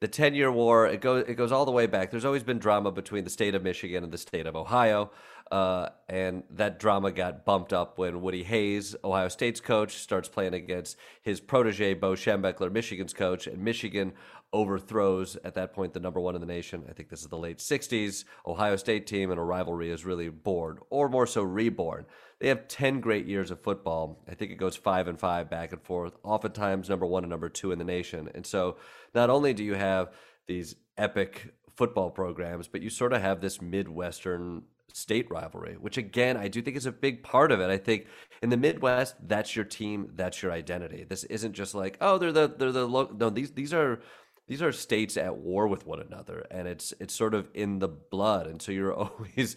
[0.00, 2.10] the 10 year war, it goes, it goes all the way back.
[2.10, 5.10] There's always been drama between the state of Michigan and the state of Ohio.
[5.50, 10.54] Uh, and that drama got bumped up when Woody Hayes, Ohio State's coach, starts playing
[10.54, 13.46] against his protege, Bo Schembechler, Michigan's coach.
[13.46, 14.12] And Michigan
[14.56, 16.82] overthrows at that point the number one in the nation.
[16.88, 18.24] I think this is the late 60s.
[18.46, 22.06] Ohio State team and a rivalry is really born, or more so reborn.
[22.38, 24.24] They have 10 great years of football.
[24.26, 27.50] I think it goes five and five back and forth, oftentimes number one and number
[27.50, 28.30] two in the nation.
[28.34, 28.78] And so
[29.14, 30.08] not only do you have
[30.46, 34.62] these epic football programs, but you sort of have this Midwestern
[34.96, 37.68] state rivalry, which again, I do think is a big part of it.
[37.68, 38.06] I think
[38.42, 41.04] in the Midwest, that's your team, that's your identity.
[41.06, 43.14] This isn't just like, oh, they're the they're the lo-.
[43.14, 44.00] no, these these are
[44.46, 47.88] these are states at war with one another and it's it's sort of in the
[47.88, 49.56] blood and so you're always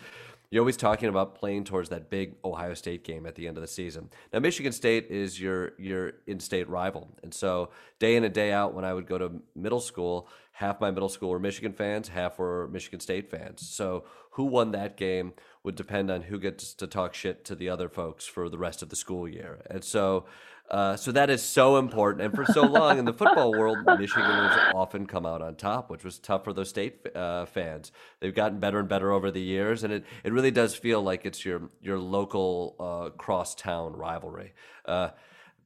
[0.52, 3.62] you're always talking about playing towards that big Ohio State game at the end of
[3.62, 4.10] the season.
[4.34, 7.08] Now Michigan State is your your in-state rival.
[7.22, 10.82] And so day in and day out when I would go to middle school, half
[10.82, 13.68] my middle school were Michigan fans, half were Michigan State fans.
[13.68, 17.70] So who won that game would depend on who gets to talk shit to the
[17.70, 19.62] other folks for the rest of the school year.
[19.70, 20.26] And so
[20.70, 22.26] uh, so that is so important.
[22.26, 25.90] And for so long in the football world, Michigan has often come out on top,
[25.90, 27.92] which was tough for those state uh, fans.
[28.20, 31.26] They've gotten better and better over the years, and it, it really does feel like
[31.26, 34.54] it's your your local uh, cross town rivalry.
[34.86, 35.10] Uh,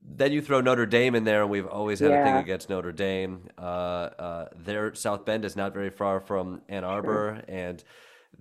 [0.05, 2.21] then you throw Notre Dame in there, and we've always had yeah.
[2.21, 3.49] a thing against Notre Dame.
[3.57, 7.55] Uh, uh, their South Bend is not very far from Ann Arbor, sure.
[7.55, 7.83] and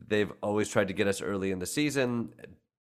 [0.08, 2.34] they've always tried to get us early in the season.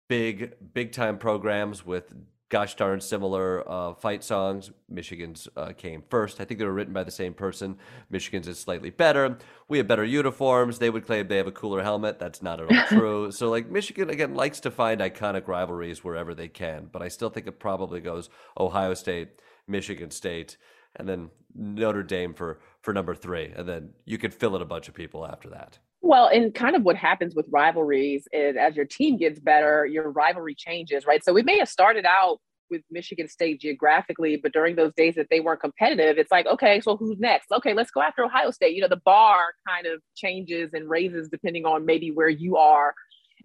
[0.09, 2.13] Big, big time programs with
[2.49, 4.71] gosh darn similar uh, fight songs.
[4.89, 6.41] Michigan's uh, came first.
[6.41, 7.77] I think they were written by the same person.
[8.11, 9.39] Michigan's is slightly better.
[9.69, 10.79] We have better uniforms.
[10.79, 12.19] They would claim they have a cooler helmet.
[12.19, 13.33] That's not at all true.
[13.33, 16.89] so, like, Michigan, again, likes to find iconic rivalries wherever they can.
[16.93, 18.29] But I still think it probably goes
[18.59, 20.57] Ohio State, Michigan State,
[20.97, 23.53] and then Notre Dame for, for number three.
[23.57, 25.79] And then you could fill in a bunch of people after that.
[26.07, 30.11] Well, and kind of what happens with rivalries is as your team gets better, your
[30.11, 31.25] rivalry changes, right?
[31.25, 32.41] So we may have started out
[32.71, 36.79] with Michigan State geographically, but during those days that they weren't competitive, it's like, okay,
[36.83, 37.51] so who's next?
[37.51, 38.75] Okay, let's go after Ohio State.
[38.75, 42.93] You know, the bar kind of changes and raises depending on maybe where you are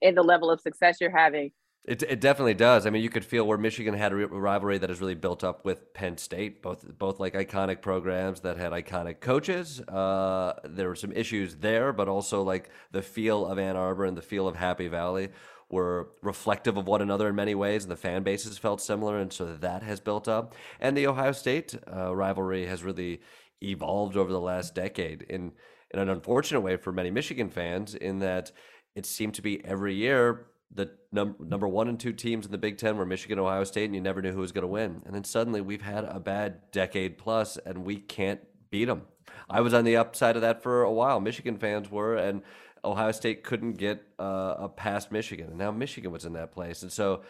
[0.02, 1.52] and the level of success you're having.
[1.89, 2.86] It, it definitely does.
[2.86, 5.65] I mean, you could feel where Michigan had a rivalry that is really built up
[5.65, 9.82] with Penn State, both both like iconic programs that had iconic coaches.
[9.82, 14.15] Uh, there were some issues there, but also like the feel of Ann Arbor and
[14.15, 15.30] the feel of Happy Valley
[15.71, 19.34] were reflective of one another in many ways, and the fan bases felt similar, and
[19.34, 20.54] so that has built up.
[20.80, 23.19] And the Ohio State uh, rivalry has really
[23.63, 25.54] evolved over the last decade in
[25.89, 28.52] in an unfortunate way for many Michigan fans, in that
[28.93, 32.58] it seemed to be every year the num- number one and two teams in the
[32.58, 35.01] Big Ten were Michigan, Ohio State, and you never knew who was going to win.
[35.05, 39.03] And then suddenly we've had a bad decade plus, and we can't beat them.
[39.49, 41.19] I was on the upside of that for a while.
[41.19, 42.41] Michigan fans were, and
[42.84, 46.91] Ohio State couldn't get uh, past Michigan, and now Michigan was in that place, and
[46.91, 47.23] so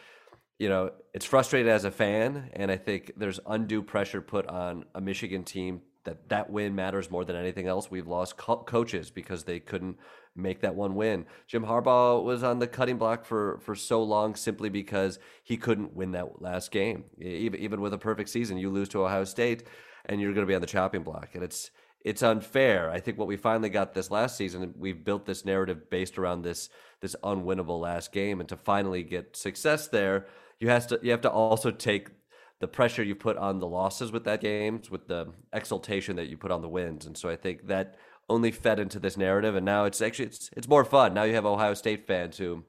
[0.58, 4.86] you know it's frustrating as a fan, and I think there's undue pressure put on
[4.94, 7.90] a Michigan team that that win matters more than anything else.
[7.90, 9.98] We've lost co- coaches because they couldn't
[10.42, 11.26] make that one win.
[11.48, 15.96] Jim Harbaugh was on the cutting block for for so long simply because he couldn't
[15.96, 17.06] win that last game.
[17.20, 19.64] Even even with a perfect season, you lose to Ohio State,
[20.06, 21.72] and you're going to be on the chopping block, and it's
[22.02, 22.90] it's unfair.
[22.90, 26.44] I think what we finally got this last season, we've built this narrative based around
[26.44, 26.70] this
[27.02, 30.28] this unwinnable last game, and to finally get success there,
[30.60, 32.10] you has to you have to also take
[32.60, 36.38] the pressure you put on the losses with that games, with the exultation that you
[36.38, 37.96] put on the wins, and so I think that
[38.30, 41.14] only fed into this narrative, and now it's actually it's it's more fun.
[41.14, 42.64] Now you have Ohio State fans who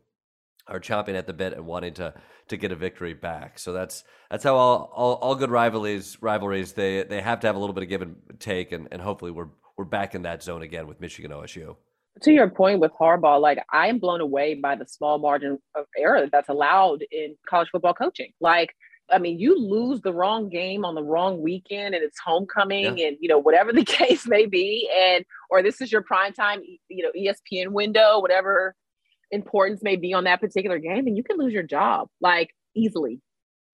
[0.67, 2.15] are chomping at the bit and wanting to
[2.49, 3.59] to get a victory back.
[3.59, 7.57] So that's that's how all all, all good rivalries rivalries they they have to have
[7.57, 10.43] a little bit of give and take, and, and hopefully we're we're back in that
[10.43, 11.77] zone again with Michigan OSU.
[12.23, 15.87] To your point with Harbaugh, like I am blown away by the small margin of
[15.97, 18.33] error that's allowed in college football coaching.
[18.41, 18.75] Like
[19.13, 23.09] I mean, you lose the wrong game on the wrong weekend and it's homecoming yeah.
[23.09, 24.89] and, you know, whatever the case may be.
[25.03, 28.75] And, or this is your prime time, you know, ESPN window, whatever
[29.31, 31.07] importance may be on that particular game.
[31.07, 33.21] And you can lose your job like easily.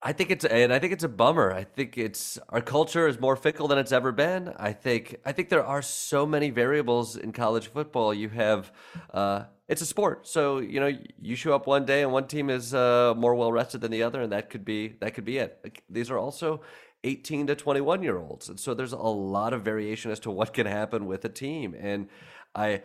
[0.02, 1.52] I think it's and I think it's a bummer.
[1.52, 4.52] I think it's our culture is more fickle than it's ever been.
[4.56, 8.12] I think I think there are so many variables in college football.
[8.12, 8.70] You have
[9.12, 12.50] uh, it's a sport, so you know you show up one day and one team
[12.50, 15.38] is uh, more well rested than the other, and that could be that could be
[15.38, 15.82] it.
[15.88, 16.60] These are also
[17.02, 20.52] 18 to 21 year olds, and so there's a lot of variation as to what
[20.52, 21.74] can happen with a team.
[21.78, 22.08] And
[22.54, 22.82] I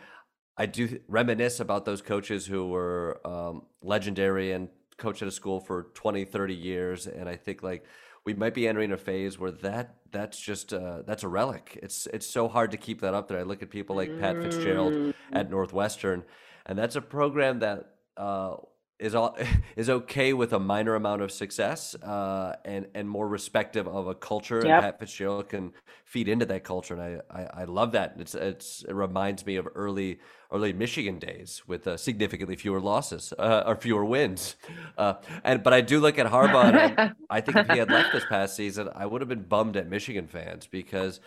[0.57, 5.59] I do reminisce about those coaches who were um, legendary and coached at a school
[5.59, 7.85] for 20, 30 years, and I think like
[8.25, 11.79] we might be entering a phase where that that's just uh, that's a relic.
[11.81, 13.39] It's it's so hard to keep that up there.
[13.39, 15.13] I look at people like Pat Fitzgerald mm.
[15.31, 16.23] at Northwestern,
[16.65, 18.57] and that's a program that uh,
[19.01, 19.35] is all,
[19.75, 24.15] is okay with a minor amount of success uh, and and more respective of a
[24.15, 24.57] culture.
[24.57, 24.65] Yep.
[24.65, 25.73] And Pat Fitzgerald can
[26.05, 28.15] feed into that culture, and I, I, I love that.
[28.19, 30.19] It's it's it reminds me of early
[30.51, 34.55] early Michigan days with uh, significantly fewer losses uh, or fewer wins.
[34.97, 36.95] Uh, and but I do look at Harbaugh.
[36.97, 39.75] I, I think if he had left this past season, I would have been bummed
[39.77, 41.19] at Michigan fans because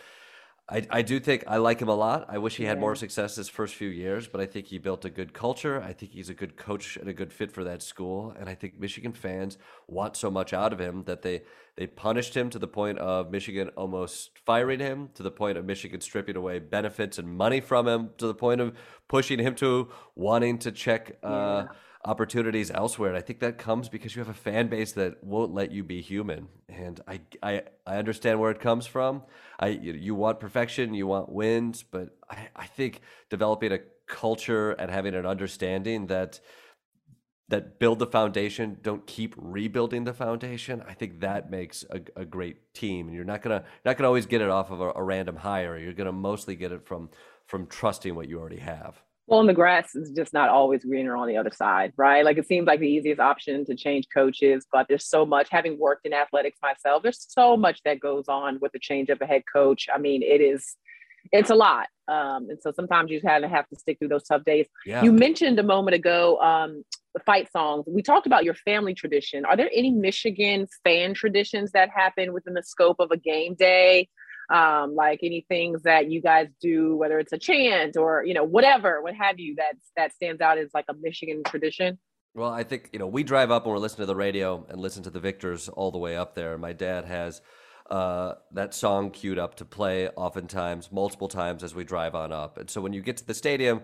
[0.67, 2.25] I, I do think I like him a lot.
[2.27, 2.81] I wish he had yeah.
[2.81, 5.79] more success his first few years, but I think he built a good culture.
[5.79, 8.35] I think he's a good coach and a good fit for that school.
[8.39, 11.43] And I think Michigan fans want so much out of him that they
[11.75, 15.65] they punished him to the point of Michigan almost firing him, to the point of
[15.65, 18.73] Michigan stripping away benefits and money from him, to the point of
[19.07, 21.75] pushing him to wanting to check uh, yeah
[22.05, 23.09] opportunities elsewhere.
[23.09, 25.83] And I think that comes because you have a fan base that won't let you
[25.83, 26.47] be human.
[26.69, 29.23] And I, I, I understand where it comes from.
[29.59, 34.91] I, you want perfection, you want wins, but I, I think developing a culture and
[34.91, 36.39] having an understanding that
[37.47, 40.83] that build the foundation, don't keep rebuilding the foundation.
[40.87, 43.07] I think that makes a, a great team.
[43.07, 45.77] And you're not gonna not gonna always get it off of a, a random hire.
[45.77, 47.09] You're gonna mostly get it from
[47.45, 49.01] from trusting what you already have.
[49.27, 52.23] Well, and the grass is just not always greener on the other side, right?
[52.23, 55.47] Like it seems like the easiest option to change coaches, but there's so much.
[55.49, 59.19] Having worked in athletics myself, there's so much that goes on with the change of
[59.21, 59.87] a head coach.
[59.93, 60.75] I mean, it is,
[61.31, 64.23] it's a lot, um, and so sometimes you kind of have to stick through those
[64.23, 64.67] tough days.
[64.85, 65.03] Yeah.
[65.03, 66.83] You mentioned a moment ago um,
[67.15, 67.85] the fight songs.
[67.87, 69.43] We talked about your family tradition.
[69.45, 74.07] Are there any Michigan fan traditions that happen within the scope of a game day?
[74.49, 78.43] Um, like any things that you guys do, whether it's a chant or you know
[78.43, 81.97] whatever, what have you, that that stands out as like a Michigan tradition.
[82.33, 84.79] Well, I think you know we drive up and we're listening to the radio and
[84.79, 86.57] listen to the Victors all the way up there.
[86.57, 87.41] My dad has
[87.89, 92.57] uh, that song queued up to play oftentimes, multiple times as we drive on up.
[92.57, 93.81] And so when you get to the stadium,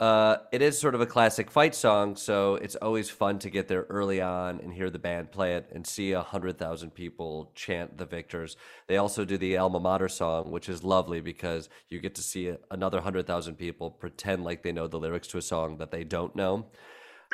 [0.00, 3.68] uh, it is sort of a classic fight song, so it's always fun to get
[3.68, 7.52] there early on and hear the band play it and see a hundred thousand people
[7.54, 8.56] chant the victors.
[8.86, 12.54] They also do the alma mater song, which is lovely because you get to see
[12.70, 16.02] another hundred thousand people pretend like they know the lyrics to a song that they
[16.02, 16.64] don't know.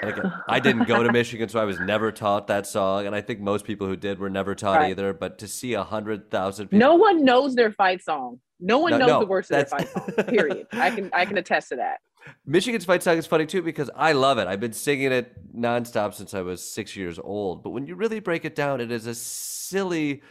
[0.02, 3.20] Again, I didn't go to Michigan, so I was never taught that song, and I
[3.20, 4.90] think most people who did were never taught right.
[4.90, 5.12] either.
[5.12, 8.40] But to see a hundred thousand people, no one knows their fight song.
[8.58, 10.24] No one no, knows no, the words of their fight song.
[10.28, 10.66] Period.
[10.72, 11.98] I can I can attest to that.
[12.44, 14.48] Michigan's fight song is funny too because I love it.
[14.48, 17.62] I've been singing it nonstop since I was six years old.
[17.62, 20.22] But when you really break it down, it is a silly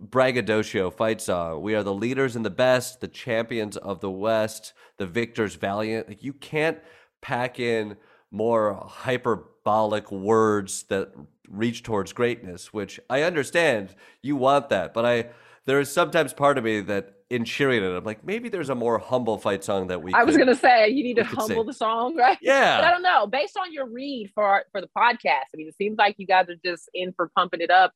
[0.00, 1.62] braggadocio fight song.
[1.62, 6.08] We are the leaders and the best, the champions of the West, the victors valiant.
[6.08, 6.78] Like you can't
[7.20, 7.96] pack in
[8.30, 11.12] more hyperbolic words that
[11.48, 15.26] reach towards greatness, which I understand you want that, but I
[15.64, 17.88] there is sometimes part of me that in cheering it.
[17.88, 20.12] I'm like, maybe there's a more humble fight song that we.
[20.12, 21.66] I was gonna say you need to humble sing.
[21.66, 22.38] the song, right?
[22.42, 22.78] Yeah.
[22.78, 23.26] But I don't know.
[23.26, 26.26] Based on your read for our, for the podcast, I mean, it seems like you
[26.26, 27.92] guys are just in for pumping it up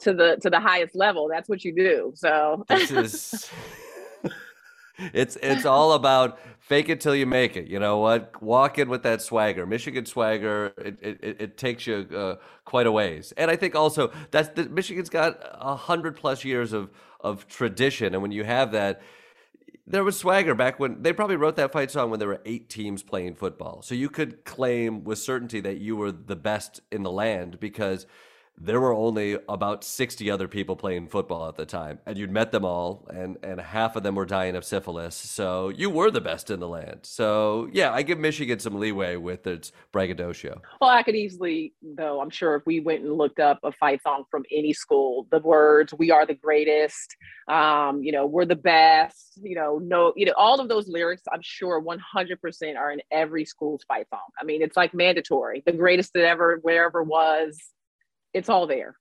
[0.00, 1.28] to the to the highest level.
[1.28, 2.12] That's what you do.
[2.14, 3.50] So this is
[5.12, 8.88] it's it's all about fake it till you make it you know what walk in
[8.88, 13.50] with that swagger michigan swagger it it, it, takes you uh, quite a ways and
[13.50, 16.88] i think also that's the michigan's got a hundred plus years of
[17.20, 19.02] of tradition and when you have that
[19.86, 22.68] there was swagger back when they probably wrote that fight song when there were eight
[22.68, 23.82] teams playing football.
[23.82, 28.06] So you could claim with certainty that you were the best in the land because
[28.58, 32.52] there were only about 60 other people playing football at the time and you'd met
[32.52, 36.20] them all and and half of them were dying of syphilis so you were the
[36.20, 40.90] best in the land so yeah i give michigan some leeway with its braggadocio Well,
[40.90, 44.24] I could easily, though, I'm sure if we went and looked up a fight song
[44.30, 47.16] from any school, the words, we are the greatest,
[47.48, 51.22] um, you know, we're the best, you know, no, you know, all of those lyrics,
[51.32, 54.20] I'm sure 100% are in every school's fight song.
[54.40, 55.62] I mean, it's like mandatory.
[55.64, 57.58] The greatest that ever, wherever was,
[58.34, 58.96] it's all there.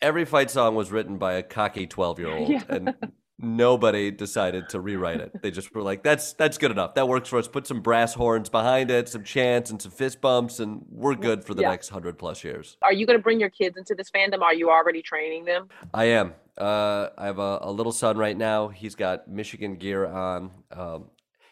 [0.00, 2.94] every fight song was written by a cocky 12 year old and
[3.40, 7.28] nobody decided to rewrite it they just were like that's that's good enough that works
[7.28, 10.84] for us put some brass horns behind it some chants and some fist bumps and
[10.90, 11.70] we're good for the Yeah.
[11.70, 14.42] next 100 plus years Are you going to bring your kids into this fandom?
[14.42, 15.68] Are you already training them?
[15.94, 16.34] I am.
[16.56, 18.68] Uh, I have a, a little son right now.
[18.68, 20.50] He's got Michigan gear on.
[20.72, 21.04] Um,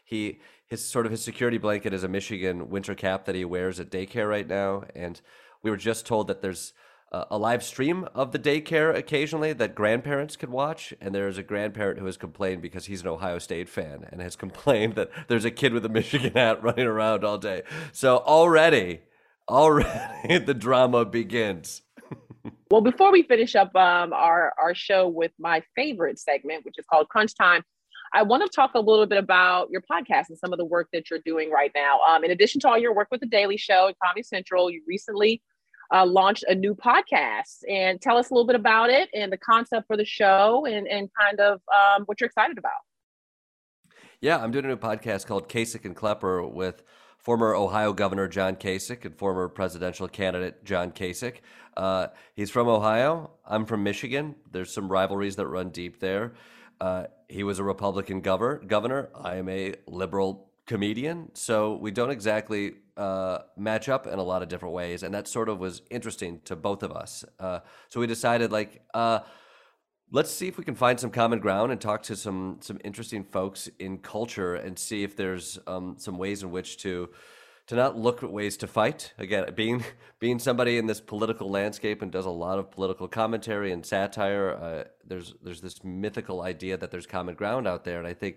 [0.04, 3.78] he his sort of his security blanket is a Michigan winter cap that he wears
[3.78, 4.82] at daycare right now.
[4.96, 5.20] And
[5.62, 6.72] we were just told that there's
[7.12, 10.92] a, live stream of the daycare occasionally that grandparents could watch.
[11.00, 14.36] And there's a grandparent who has complained because he's an Ohio State fan and has
[14.36, 17.62] complained that there's a kid with a Michigan hat running around all day.
[17.92, 19.00] So already,
[19.48, 21.82] already the drama begins.
[22.68, 26.84] Well, before we finish up um, our our show with my favorite segment, which is
[26.90, 27.62] called Crunch Time,
[28.12, 30.88] I want to talk a little bit about your podcast and some of the work
[30.92, 32.00] that you're doing right now.
[32.08, 34.82] Um, in addition to all your work with the Daily Show and Comedy Central, you
[34.86, 35.42] recently
[35.92, 37.60] uh, launched a new podcast.
[37.68, 40.86] And tell us a little bit about it and the concept for the show and
[40.88, 42.72] and kind of um, what you're excited about.
[44.20, 46.82] Yeah, I'm doing a new podcast called Kasich and Klepper with
[47.18, 51.38] former Ohio Governor John Kasich and former presidential candidate John Kasich.
[51.76, 53.30] Uh, he's from Ohio.
[53.44, 54.36] I'm from Michigan.
[54.50, 56.32] There's some rivalries that run deep there.
[56.80, 58.60] Uh, he was a Republican governor.
[58.66, 59.10] Governor.
[59.14, 64.42] I am a liberal comedian, so we don't exactly uh, match up in a lot
[64.42, 67.24] of different ways, and that sort of was interesting to both of us.
[67.38, 68.82] Uh, so we decided, like.
[68.94, 69.20] Uh,
[70.12, 73.24] let's see if we can find some common ground and talk to some some interesting
[73.24, 77.08] folks in culture and see if there's um, some ways in which to
[77.66, 79.84] to not look at ways to fight again being
[80.18, 84.52] being somebody in this political landscape and does a lot of political commentary and satire
[84.52, 88.36] uh, there's there's this mythical idea that there's common ground out there and i think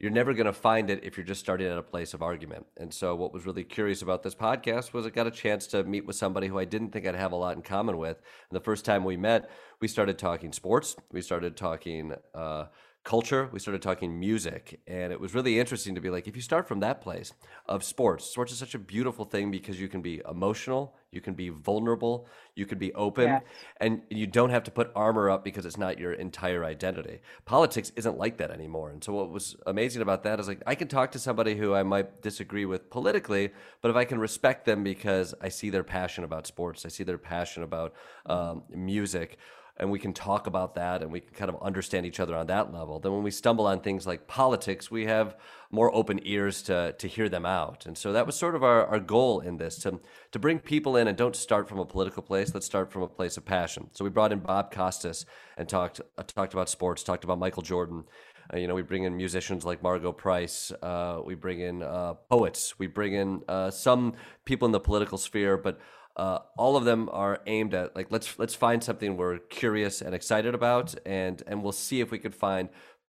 [0.00, 2.66] you're never going to find it if you're just starting at a place of argument.
[2.76, 5.82] And so, what was really curious about this podcast was I got a chance to
[5.82, 8.16] meet with somebody who I didn't think I'd have a lot in common with.
[8.48, 12.66] And the first time we met, we started talking sports, we started talking uh,
[13.08, 14.80] culture, we started talking music.
[14.86, 17.32] And it was really interesting to be like, if you start from that place
[17.64, 21.32] of sports, sports is such a beautiful thing because you can be emotional, you can
[21.32, 23.40] be vulnerable, you can be open, Yeah.
[23.78, 27.20] and you don't have to put armor up because it's not your entire identity.
[27.46, 28.90] Politics isn't like that anymore.
[28.90, 31.72] And so what was amazing about that is like I can talk to somebody who
[31.72, 35.82] I might disagree with politically, but if I can respect them because I see their
[35.98, 37.94] passion about sports, I see their passion about
[38.26, 39.38] um, music,
[39.78, 42.46] and we can talk about that and we can kind of understand each other on
[42.48, 42.98] that level.
[42.98, 45.36] Then when we stumble on things like politics, we have
[45.70, 47.86] more open ears to to hear them out.
[47.86, 50.00] And so that was sort of our, our goal in this to
[50.32, 52.52] to bring people in and don't start from a political place.
[52.52, 53.88] Let's start from a place of passion.
[53.92, 55.24] So we brought in Bob Costas
[55.56, 58.04] and talked uh, talked about sports, talked about Michael Jordan.
[58.52, 60.72] Uh, you know, we bring in musicians like Margo Price.
[60.82, 62.78] Uh, we bring in uh, poets.
[62.78, 64.14] We bring in uh, some
[64.44, 65.78] people in the political sphere, but
[66.18, 70.14] uh, all of them are aimed at like let's let's find something we're curious and
[70.14, 72.68] excited about, and and we'll see if we could find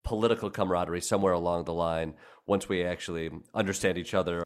[0.05, 2.14] political camaraderie somewhere along the line
[2.46, 4.44] once we actually understand each other.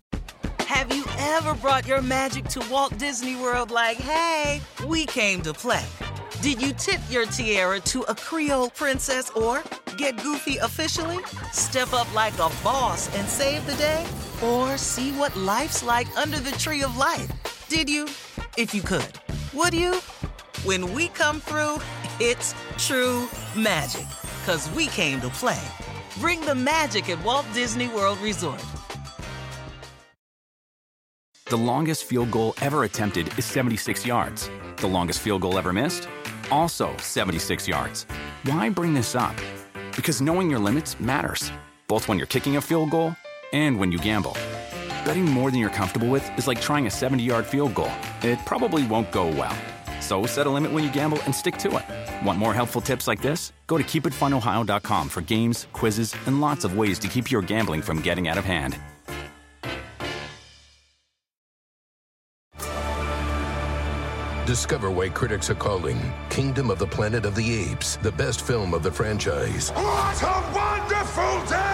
[0.60, 5.52] Have you ever brought your magic to Walt Disney World like, hey, we came to
[5.52, 5.84] play?
[6.42, 9.62] Did you tip your tiara to a Creole princess or
[9.96, 11.24] get goofy officially?
[11.52, 14.04] Step up like a boss and save the day?
[14.42, 17.30] Or see what life's like under the tree of life?
[17.68, 18.08] Did you?
[18.56, 19.18] If you could.
[19.52, 19.96] Would you?
[20.62, 21.78] When we come through,
[22.20, 24.06] it's true magic.
[24.46, 25.60] Cause we came to play.
[26.20, 28.62] Bring the magic at Walt Disney World Resort.
[31.46, 34.48] The longest field goal ever attempted is 76 yards.
[34.76, 36.08] The longest field goal ever missed?
[36.50, 38.06] Also 76 yards.
[38.44, 39.34] Why bring this up?
[39.96, 41.50] Because knowing your limits matters,
[41.88, 43.16] both when you're kicking a field goal
[43.52, 44.36] and when you gamble.
[45.04, 47.92] Betting more than you're comfortable with is like trying a 70 yard field goal.
[48.22, 49.56] It probably won't go well.
[50.00, 52.26] So set a limit when you gamble and stick to it.
[52.26, 53.52] Want more helpful tips like this?
[53.66, 58.00] Go to keepitfunohio.com for games, quizzes, and lots of ways to keep your gambling from
[58.00, 58.78] getting out of hand.
[64.46, 65.98] Discover why critics are calling
[66.28, 69.70] Kingdom of the Planet of the Apes the best film of the franchise.
[69.70, 71.73] What a wonderful day!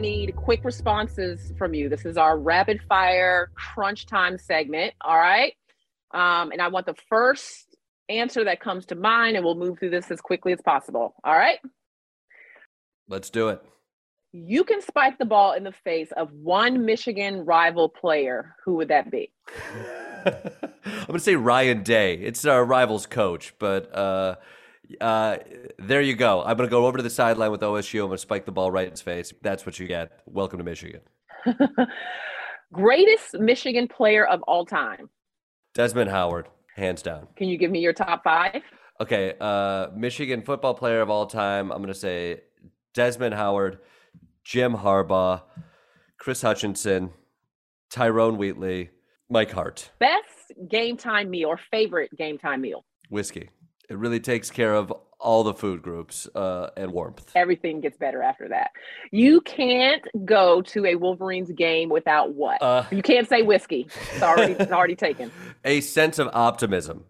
[0.00, 1.88] Need quick responses from you.
[1.88, 4.94] This is our rapid fire crunch time segment.
[5.00, 5.54] All right.
[6.12, 7.76] Um, and I want the first
[8.08, 11.14] answer that comes to mind, and we'll move through this as quickly as possible.
[11.22, 11.58] All right.
[13.08, 13.62] Let's do it.
[14.32, 18.54] You can spike the ball in the face of one Michigan rival player.
[18.64, 19.32] Who would that be?
[20.24, 22.14] I'm going to say Ryan Day.
[22.14, 24.36] It's our rival's coach, but uh,
[25.00, 25.38] uh,
[25.78, 26.42] there you go.
[26.42, 28.00] I'm going to go over to the sideline with OSU.
[28.00, 29.32] I'm going to spike the ball right in his face.
[29.42, 30.20] That's what you get.
[30.26, 31.00] Welcome to Michigan.
[32.72, 35.08] Greatest Michigan player of all time.
[35.74, 37.28] Desmond Howard, hands down.
[37.36, 38.62] Can you give me your top five?
[39.00, 41.70] Okay, uh, Michigan football player of all time.
[41.70, 42.42] I'm going to say
[42.94, 43.78] Desmond Howard,
[44.44, 45.42] Jim Harbaugh,
[46.18, 47.10] Chris Hutchinson,
[47.90, 48.90] Tyrone Wheatley,
[49.28, 49.90] Mike Hart.
[49.98, 52.84] Best game time meal or favorite game time meal?
[53.08, 53.50] Whiskey.
[53.90, 57.32] It really takes care of all the food groups uh, and warmth.
[57.34, 58.70] Everything gets better after that.
[59.10, 62.62] You can't go to a Wolverines game without what?
[62.62, 63.88] Uh, you can't say whiskey.
[64.12, 65.32] It's already it's already taken.
[65.64, 67.04] A sense of optimism.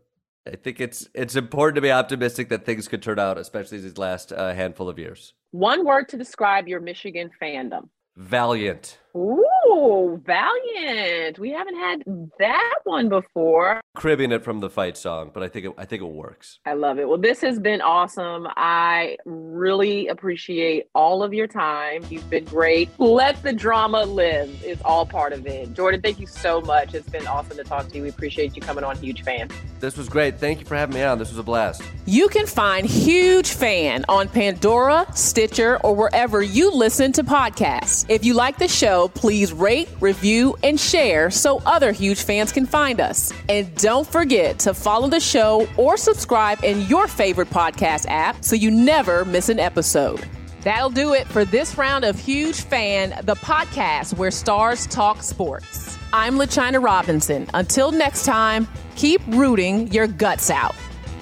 [0.51, 3.99] I think it's it's important to be optimistic that things could turn out, especially these
[3.99, 5.35] last uh, handful of years.
[5.51, 7.91] One word to describe your Michigan fandom.
[8.16, 8.99] Valiant.
[9.17, 11.39] Ooh, valiant.
[11.39, 12.03] We haven't had
[12.39, 13.81] that one before.
[13.97, 16.59] Cribbing it from the fight song, but I think it, I think it works.
[16.65, 17.09] I love it.
[17.09, 18.47] Well, this has been awesome.
[18.57, 22.05] I really appreciate all of your time.
[22.09, 22.89] You've been great.
[22.99, 24.63] Let the drama live.
[24.65, 25.75] It's all part of it.
[25.75, 26.95] Jordan, thank you so much.
[26.95, 28.03] It's been awesome to talk to you.
[28.03, 28.97] We appreciate you coming on.
[28.97, 29.51] Huge fan.
[29.81, 30.39] This was great.
[30.39, 31.19] Thank you for having me on.
[31.19, 31.83] This was a blast.
[32.07, 38.05] You can find Huge Fan on Pandora, Stitcher, or wherever you listen to podcasts.
[38.09, 38.69] If you like the
[39.01, 43.32] show, please rate, review, and share so other huge fans can find us.
[43.48, 48.57] And don't forget to follow the show or subscribe in your favorite podcast app so
[48.57, 50.26] you never miss an episode.
[50.62, 55.96] That'll do it for this round of Huge Fan, the podcast where stars talk sports.
[56.12, 57.46] I'm LaChina Robinson.
[57.55, 60.74] Until next time, keep rooting your guts out.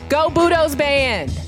[0.09, 1.48] Go Budos Band!